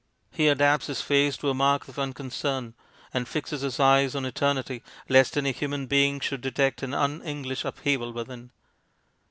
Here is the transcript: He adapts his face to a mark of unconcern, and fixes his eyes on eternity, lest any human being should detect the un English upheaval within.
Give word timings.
He 0.31 0.47
adapts 0.47 0.87
his 0.87 0.99
face 1.03 1.37
to 1.37 1.51
a 1.51 1.53
mark 1.53 1.87
of 1.87 1.99
unconcern, 1.99 2.73
and 3.13 3.27
fixes 3.27 3.61
his 3.61 3.79
eyes 3.79 4.15
on 4.15 4.25
eternity, 4.25 4.81
lest 5.07 5.37
any 5.37 5.51
human 5.51 5.85
being 5.85 6.19
should 6.19 6.41
detect 6.41 6.81
the 6.81 6.97
un 6.99 7.21
English 7.21 7.63
upheaval 7.63 8.11
within. 8.11 8.49